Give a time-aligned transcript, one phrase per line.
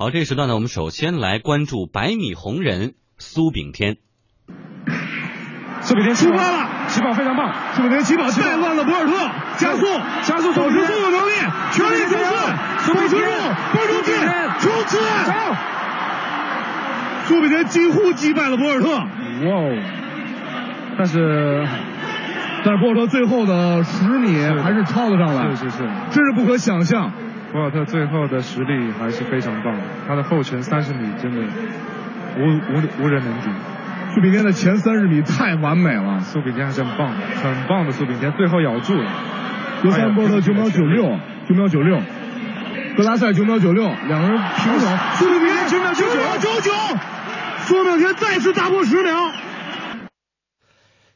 [0.00, 3.96] 好，这个时段呢，我们首先来关注百米红人苏炳添。
[5.80, 7.52] 苏炳添出发了，起跑非常棒。
[7.74, 9.12] 苏炳添起跑带乱了博尔特，
[9.56, 9.86] 加速，
[10.22, 11.32] 加速，保持所有能力，
[11.72, 12.30] 全力冲刺，
[12.94, 13.16] 保持住，
[13.74, 14.14] 保住劲，
[14.60, 14.98] 冲刺！
[17.24, 18.90] 苏炳添几乎击败了博尔特。
[18.92, 19.82] 哇哦！
[20.96, 21.66] 但是，
[22.64, 24.28] 但是博尔特最后的十米
[24.62, 25.78] 还是超了上来，是是是，
[26.12, 27.10] 真是不可想象。
[27.50, 29.74] 博尔特最后的实力还是非常棒，
[30.06, 31.40] 他的后程三十米真的
[32.36, 33.50] 无无无人能敌。
[34.14, 39.10] 苏炳添的前三十米太完美了，苏炳添还是很棒，很棒的苏炳添，最后咬住了。
[39.82, 42.00] 尤塞博尔特九秒九六，九秒九六，
[42.96, 44.86] 格拉塞九秒九六，两个人平手。
[45.14, 46.04] 苏炳添九秒九
[46.38, 46.72] 九九，
[47.60, 49.14] 苏炳添再次打破十秒。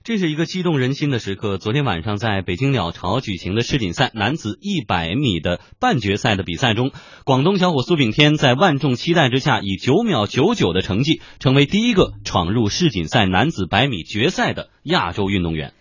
[0.05, 1.59] 这是一个激动人心的时刻。
[1.59, 6.91] 昨天晚上在北京鸟巢举行的世锦赛男子一百米的半决赛的比赛中，
[7.25, 15.73] 广东小伙苏炳添在万众期待之下，以九秒九九的成绩，成为第一个闯入世锦赛男子百米决赛的亚洲运动员。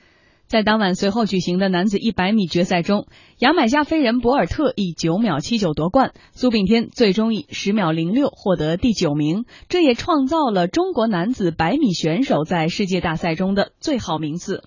[0.52, 3.08] 在当晚随后举行的男子一百米决赛中，
[3.40, 14.66] 牙买加飞人博尔特以九秒七九夺冠，苏炳添最终以十秒零六获得第九名，这也创造了中国男子百米选手在世界大赛中的最好名次。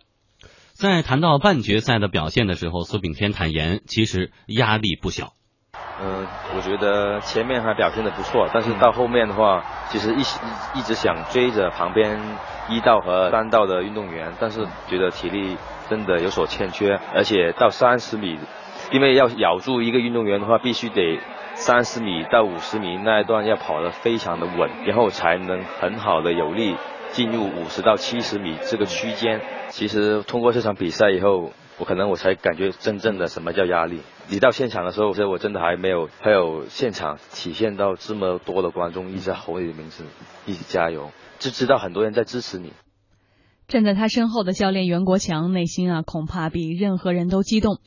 [0.72, 5.34] 在谈到半决赛的表现的时候，苏炳添坦言，其实压力不小。
[6.02, 10.20] 嗯，我觉得前面还表现的不错，但是到后面的话，其实一
[10.78, 12.20] 一直想追着旁边
[12.68, 15.56] 一道和三道的运动员，但是觉得体力。
[15.86, 18.38] 真的有所欠缺，而且到三十米，
[18.90, 21.20] 因为要咬住一个运动员的话，必须得
[21.52, 26.74] 三十米到五十米那一段要跑得非常的稳，然后才能很好的有力
[27.10, 29.42] 进入五十到七十米这个区间。
[29.68, 34.00] 其实通过这场比赛以后，我可能我才感觉真正的什么叫压力。
[34.30, 40.04] 你到现场的时候，其实我真的还没有，还有现场体现到这么多的观众一直吼你的名字，
[40.46, 42.72] 一起加油，就知道很多人在支持你。
[43.68, 47.78] 站在他身后的教练袁国强内心啊，恐怕比任何人都激动。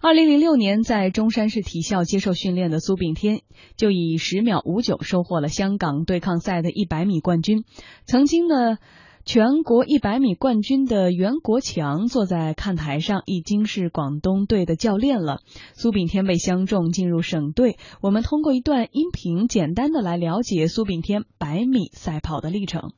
[0.00, 3.40] 二零零六年在中山市体校接受训练的苏炳添，
[3.76, 7.64] 就以十秒五九收获了香港对抗赛的一百米冠军。
[8.06, 8.78] 曾经呢，
[9.28, 15.40] 全国一百米冠军的袁国强坐在看台上，已经是广东队的教练了。
[15.74, 17.76] 苏炳添被相中进入省队。
[18.00, 22.92] 我们通过一段音频，简单的来了解苏炳添百米赛跑的历程。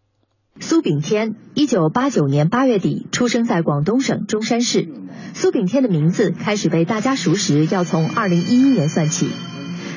[0.61, 4.89] 苏炳添，一九八九年八月底出生在广东省中山市。
[5.35, 9.27] 苏炳添的名字开始被大家熟识，要从二零一一年算起。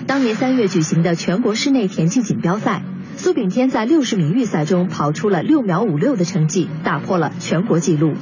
[0.07, 2.83] 当年三月举行的全国室内田径锦标赛，
[3.17, 8.13] 苏炳添在六十米预赛中跑出了六秒五六的成绩，打破了全国纪录。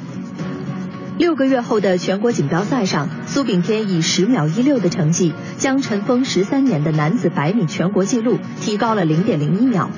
[1.17, 9.89] 六个月后的全国锦标赛上，苏炳添以十秒一六的成绩，将尘封十三年的男子百米全国纪录提高了零点零一秒。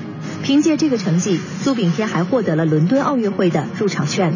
[0.42, 4.34] 凭借这个成绩，苏炳添还获得了伦敦奥运会的入场券。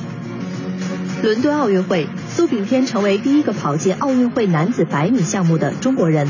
[1.22, 6.28] 伦敦奥运会，苏炳添成为第一个跑进奥运会男子百米项目的中国人。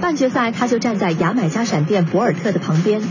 [0.00, 3.02] 半决赛，他就站在牙买加闪电博尔特的旁边。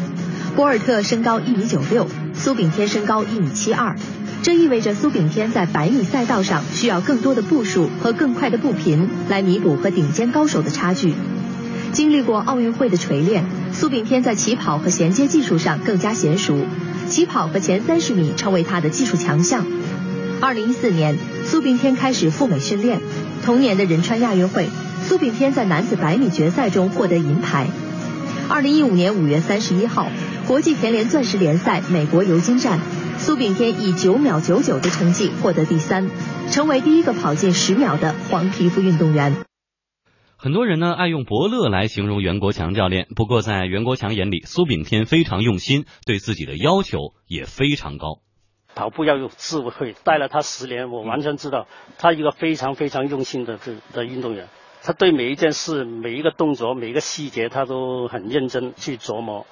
[0.58, 3.96] 博尔特身高一米九六，苏炳添身高一米七二，
[4.42, 11.14] 这意味着苏炳添在百米赛道上需要更多的步数和更快的步频来弥补和顶尖高手的差距。
[11.94, 16.66] 经历过奥运会的锤炼，苏炳添在起跑和衔接技术上更加娴熟，
[17.08, 19.64] 起跑和前三十米成为他的技术强项。
[20.42, 23.00] 二零一四年，苏炳添开始赴美训练。
[23.46, 24.68] 同年的仁川亚运会，
[25.08, 27.68] 苏炳添在男子百米决赛中获得银牌。
[28.50, 30.10] 二零一五年五月三十一号，
[30.48, 32.80] 国际田联钻石联赛美国尤金站，
[33.18, 36.10] 苏炳添以九秒九九的成绩获得第三，
[36.50, 39.44] 成为第一个跑进十秒的黄皮肤运动员。
[40.38, 48.22] 很多人呢爱用伯乐来形容袁国强教练，不过在袁国强眼里，苏炳添非常用心，对自己的要求也非常高。
[48.74, 54.48] 跑步要有智慧，带了他十年，我完全知道他一个非常非常用心的这的运动员。
[54.82, 59.46] 他对每一件事、每一个动作、每一个细节，他都很认真去琢磨。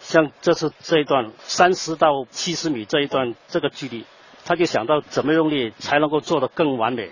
[0.00, 4.04] 像这次这一段三十到七十米这一段这个距离，
[4.44, 7.10] 他就想到怎么用力才能够做得更完美，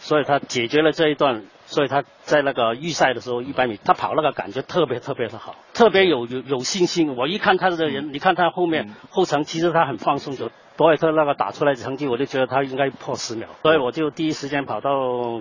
[0.00, 1.44] 所以他解决了这一段。
[1.66, 7.16] 所以他在那个预赛的时候，一百米他跑那个感觉特别特别的好，特别有有有信心。
[7.16, 10.36] 我一看他这个人，你看他后面后程，其实他很放松。
[10.36, 13.48] 就博尔特那个打出来的成绩，我就觉得他应该破十秒。
[13.62, 14.90] 所以我就第一时间跑到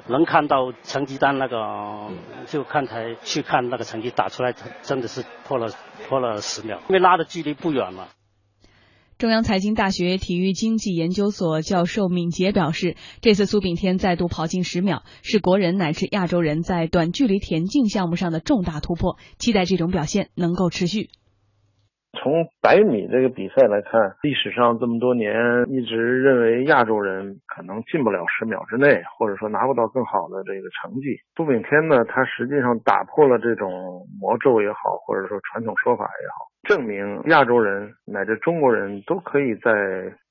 [0.08, 2.12] 能看到成绩单那个，
[2.46, 4.54] 就看台去看那个成绩打出来，
[4.84, 5.70] 真的是破了
[6.08, 8.10] 破了十秒，因为拉的距离不远嘛。
[9.18, 21.10] 中央财经大学体育经济研究所教授敏捷表示，这次苏炳添再度跑进十秒，是国人乃至亚洲人在短距离田径项目上的重大突破，期待这种表现能够持续。
[22.20, 25.36] 从百米这个比赛来看，历史上这么多年
[25.68, 31.18] 一直认为亚洲人可能进不了十秒之内，或者说拿不到更好的这个成绩。
[31.36, 39.72] 苏炳添呢，他实际上打破了这种魔咒也好，或者说传统说法也好，证明亚洲人乃至中国人都可以在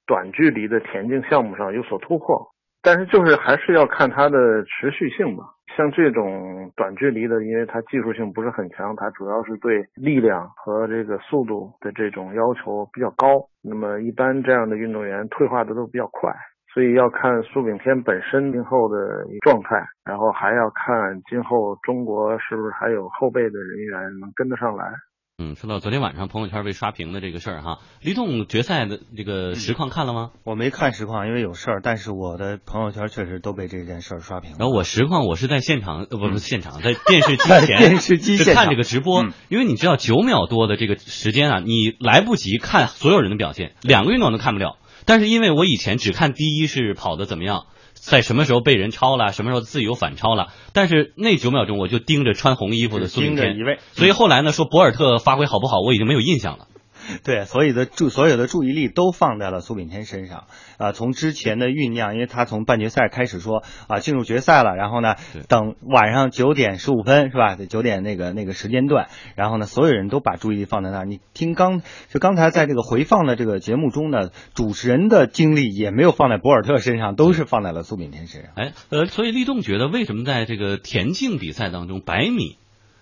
[0.07, 2.52] 短距离的田径项目上有所突破。
[2.83, 5.45] 但是就是还是要看它的持续性吧。
[5.77, 13.47] 像这种短距离的，因为它技术性不是很强，它主要是对力量和这个速度的这种要求比较高。
[13.63, 16.31] 那么一般这样的运动员退化的都比较快，
[16.75, 24.93] 所以要看苏炳添本身今后的状态，然后还要看今后中国是不是还有后备的人员能跟得上来。
[25.43, 30.31] 嗯，说到昨天晚上朋友圈被刷屏的这个事儿哈，李栋决赛的这个实况看了吗？
[30.45, 31.81] 我没看实况，因为有事儿。
[31.83, 34.57] 但是我的朋友圈确实都被这件事儿刷屏了。
[34.61, 39.27] 然后我实况我是在现场，呃，不是现场，在电视机前， 电视机前看这个直播。
[39.49, 44.79] 因为你知道九秒多的这个时间啊，你来不及看所有人的表现，两个运动都看不了。
[45.07, 47.67] 但是因为我以前只看第一是跑的怎么样。
[48.03, 49.33] 在什么时候被人超了？
[49.33, 50.49] 什么时候自由反超了？
[50.73, 53.57] 但是那九秒钟我就盯着穿红衣服的苏炳添，
[53.93, 56.67] 所以后来呢说博尔特发挥好不好，我已经没有印象了。
[57.25, 60.45] 对，所有的注所有的注意力都放在了苏炳添身上
[60.79, 60.93] 啊。
[60.93, 65.15] 从之前的酝酿，因为他从半决赛开始说啊进入决赛了，然后呢
[65.49, 67.57] 等晚上九点十五分是吧？
[67.69, 71.05] 九点那个那个时间段，然后呢所有人都把注意力放在那儿。
[71.05, 78.53] 你听刚就刚才在这个回放的这个节目中呢，主持人的精力也没有放在博尔特身上，都是放在了苏炳添身上。
[78.55, 82.57] 哎，呃，所以立栋觉得为什么在这个田径比赛当中，百米，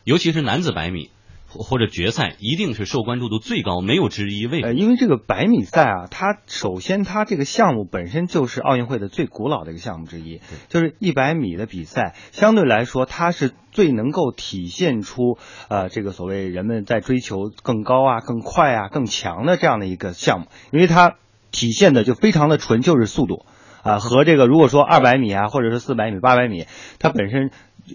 [0.04, 1.10] 尤其是男子百米。
[1.52, 4.46] 或者决赛一定是受关注度最高，没有之一。
[4.46, 4.72] 为什么？
[4.72, 15.38] 因为这个百米赛啊，它首先它这个项目本身就是奥运会的最古老的一个项目之一，就是一百米的比赛，相对来说它是最能够体现出
[15.68, 21.16] 呃这个所谓人们在追求更高啊、更快啊、更强的这样的一个项目，因为它
[21.50, 23.44] 体现的就非常的纯，就是速度
[23.82, 26.66] 啊和这个如果说二百米啊，或者是四百米、八百米，
[26.98, 27.50] 它本身。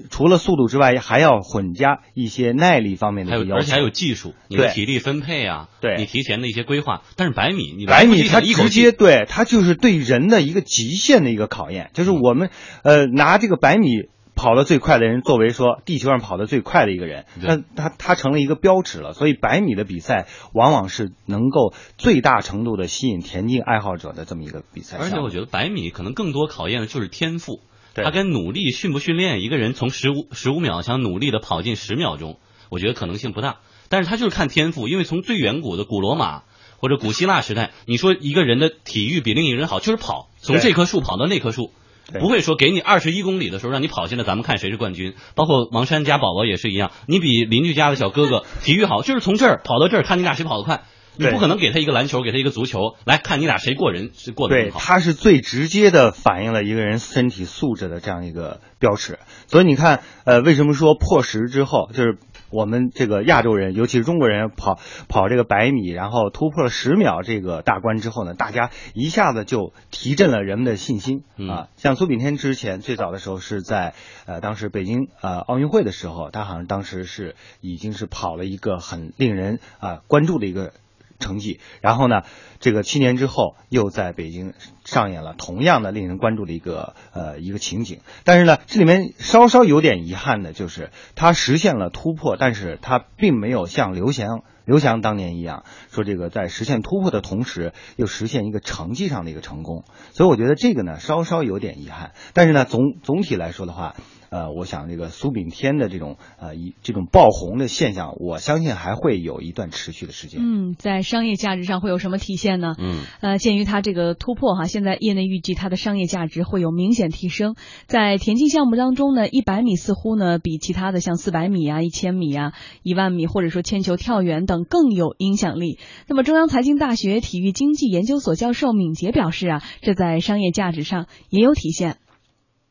[0.10, 7.02] 除了速度之外，还要混加一些耐力方面的要求，而且还有技术，你的体力分配啊，对，你提前的一些规划。
[7.16, 12.50] 但是百米，你百米它直接对它就是对人的一个极限的一个考验，就是我们
[12.84, 13.88] 呃拿这个百米
[14.36, 19.14] 跑得最快的人作为说地球上跑得最快的一个人，那他他成了一个标尺了。
[19.14, 24.98] 所以百米的比赛往往是能够最大程度的吸引田径爱好者的这么一个比赛。
[25.00, 27.62] 而且我觉得百米可能更多考验的就是天赋。
[28.04, 32.38] 他跟努力训不训练，一个人从十五十五秒想努力的跑进十秒钟，
[32.70, 33.58] 我觉得可能性不大。
[33.88, 36.44] 但是他就是看天赋，因为从最远古的古罗马
[36.78, 41.72] 或者古希腊时代，你说一个人的体育比另一个人好，就是跑，从这棵树跑到那棵树，
[42.20, 45.14] 不会说给你二十一公里的时候让你跑进来，咱们看谁是冠军。
[45.36, 50.84] 包括王珊家宝宝也是一样，你比邻居家的小哥哥 体育好，就是从这儿跑到这儿，看你俩谁跑得快。
[51.18, 54.80] 你不可能给他一个篮球，给他一个足球，来看你俩谁过人，是过得更好。
[54.80, 59.20] 对，他是最直接的反映了一个人身体素质的这样一个标尺。
[59.48, 62.18] 所以你看，呃，为什么说破十之后，就是
[62.50, 71.68] 我们这个亚洲人，尤其是中国人跑跑这个百米，然后突破了十秒这个大关之后呢，大家一下子就提振了人们的信心啊。
[71.76, 73.94] 像苏炳添之前最早的时候是在
[74.26, 80.72] 呃当时北京呃奥运会的时候，他好像当时是已经是跑了一个很令人啊关注的一个。
[81.20, 82.24] 成绩，然后呢，
[82.60, 84.54] 这个七年之后又在北京
[84.84, 103.96] 上演了同样的令人关注的一个呃一个情景，但是呢，这里面稍稍有点遗憾的就是他实现了突破，但是他并没有像刘翔刘翔当年一样，说这个在实现突破的同时又实现一个成绩上的一个成功，所以我觉得这个呢稍稍有点遗憾，但是呢总总体来说的话。
[104.30, 110.40] 呃，我想这个苏炳添的这种呃一这种爆红的现象，我相信还会有一段持续的时间。
[110.42, 112.76] 嗯，在商业价值上会有什么体现呢？
[112.78, 117.56] 嗯，呃，鉴于它这个突破哈，现在业内预计它的商业价值会有明显提升。
[117.88, 122.54] 在田径项目当中呢，一百米似乎呢比其他的像四百米啊、一千米啊、
[122.84, 125.80] 一万米或者说铅球、跳远等更有影响力。
[126.08, 131.98] 那么，中央财经大学体育经济研究所教授敏捷表示啊，这在商业价值上也有体现。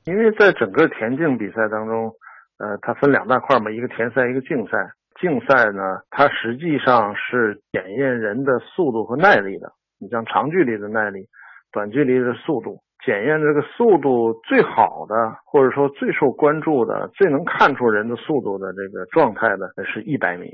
[0.07, 2.13] 因为在整个田径比赛当中，
[2.59, 4.93] 呃，它分两大块嘛，一个田赛，一个竞赛。
[5.21, 9.73] 竞赛呢，它实际上是检验人的速度和耐力的。
[9.99, 11.27] 你像长距离的耐力，
[11.73, 15.15] 短距离的速度，检验这个速度最好的，
[15.47, 20.51] 或者说最受关注的、最能看出人的速度的这个状态的，是一百米。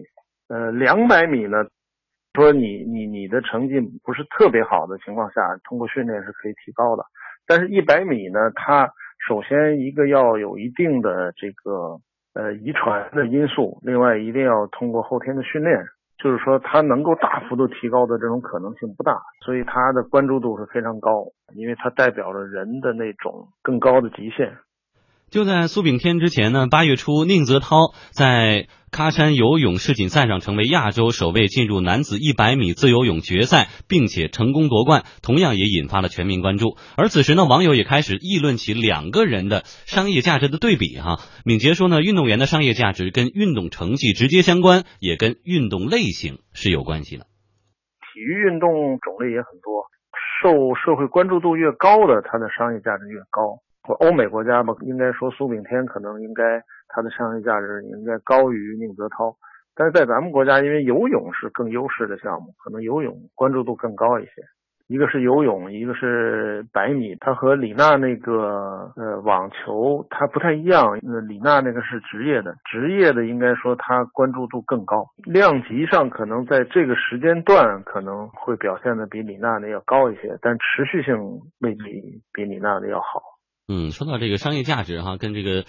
[0.48, 1.64] 呃，两百米呢，
[2.34, 7.04] 说你你你的成绩不是特别好的情况下，通过训练是可以提高的。
[7.46, 8.92] 但是，一百米呢，它
[9.28, 11.98] 首先，一个要有一定的这个
[12.34, 15.84] 呃遗传的因素，另外一定要通过后天的训练
[16.18, 21.24] 就是说他能够大幅度提高的这种可能性不大，所以他的关注度是非常高，
[21.54, 24.52] 因为它代表着人的那种更高的极限。
[25.30, 36.76] 就在苏炳添之前呢，八月初，宁泽涛在喀山游泳世锦赛上成为亚洲首位进入男子一百米自由泳决赛，并且成功夺冠，同样也引发了全民关注。
[36.96, 41.20] 而此时呢，网友也开始议论起两个人的商业价值的对比哈。
[41.44, 47.26] 敏捷说呢，运动员的商业价值跟运动成绩直接相关，也跟运动类型是有关系的。
[48.02, 49.86] 体育运动种类也很多，
[50.42, 53.62] 受社会关注度越高的，它的商业价值越高。
[53.94, 59.34] 欧美国家吧，应该说苏炳添可能应该他的商业价值应该高于宁泽涛，
[59.74, 64.32] 但是在咱们国家，因为游泳是更优势的项目，可能游泳关注度更高一些。
[64.88, 70.98] 一个是游泳，一个是百米，它和李娜那个呃网球它不太一样。
[71.06, 81.16] 呃，李娜那个是职业的，职业的应该说它关注度更高，量级上可能在这个时间段可能会表现的比李娜的要高一些，但持续性
[81.60, 83.22] 未必比李娜的要好。
[83.72, 85.64] 嗯，说到这个商业价值哈，跟这个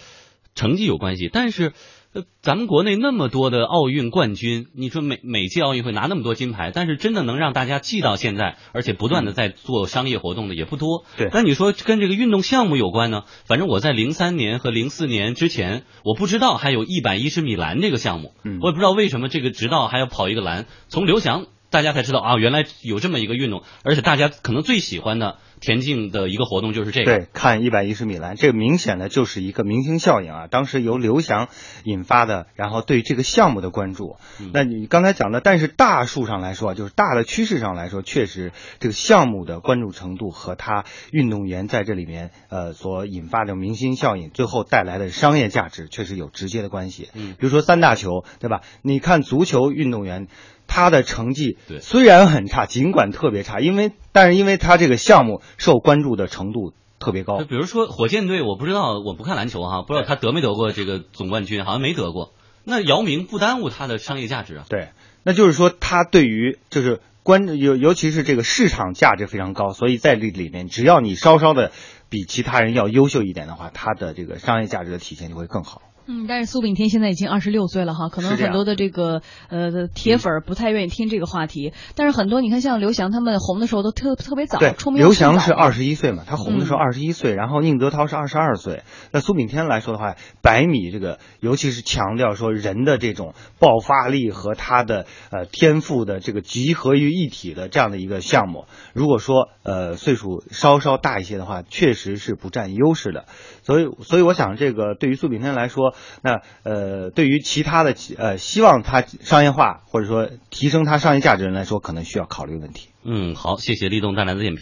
[0.56, 1.30] 成绩有关系。
[1.32, 1.72] 但是，
[2.12, 11.04] 呃，咱们国内那么多的奥运冠军，你说每每届奥运会拿那么多金牌，但是真的能让大家记到现在，而且不断的在做商业活动的也不多。
[11.16, 11.30] 对。
[11.32, 13.22] 那你说跟这个运动项目有关呢？
[13.44, 25.38] 反正我在零三年和零四年之前，我不知道还有一百一十米栏这个项目，嗯，我也不知道为什么这个直到还要跑一个栏，从刘翔大家才知道啊，原来有这么一个运动，而且大家可能最喜欢的。
[25.62, 30.46] 田径的一个活动就是这个，对，看一百一十米栏，这个明显的就是一个明星效应啊！
[30.50, 31.48] 当时由刘翔
[31.84, 34.16] 引发的，然后对这个项目的关注。
[34.52, 38.50] 那你刚才讲的，但是大数上来说，就是大的趋势上来说，确实
[38.80, 47.08] 这个项目的关注程度和他运动员在这里面呃所引发的明星效应，最后带来的商业价值，确实有直接的关系。
[47.14, 48.62] 嗯，比如说三大球，对吧？
[48.82, 50.26] 你看足球运动员。
[50.74, 57.44] 他的成绩对虽然很差，尽管特别差，因为但是因为他这个项目受关注的程度特别高。
[57.44, 62.32] 比如说火箭队，我不知道，我不看篮球哈，不知道他得没得过这个总冠军，好像没得过。
[62.64, 64.64] 那姚明不耽误他的商业价值啊。
[64.70, 64.88] 对，
[65.24, 71.70] 那就是说他对于就是关尤尤其是这个市场价值非常高，所以在这里面，只要你稍稍的
[72.08, 75.82] 比其他人要优秀一点的话，他的这个商业价值的体现就会更好。
[76.06, 81.72] 嗯，但是苏炳添现在已经二十六岁了哈，可能很多的这个呃铁粉不太愿意听这个话题。
[81.94, 88.82] 但是很多你看，像刘翔他们红的时候都特特别早，出名刘翔是二十一岁嘛，他红的时候二十一岁，然后宁泽涛是二十二岁。
[89.12, 103.26] 那苏炳添来说的话，百米这个尤其是强调说人的这种爆发力和他的呃天赋的这个集合于一体的这样的一个项目，如果说呃岁数稍稍大一些的话，确实是不占优势的。
[103.62, 105.91] 所以，所以我想这个对于苏炳添来说。
[106.22, 112.88] 那呃，对于其他的呃，希望它商业化或者说提升它商业价值人来说，可能需要考虑问题。
[113.04, 114.60] 嗯，好，谢谢立栋带来的点评。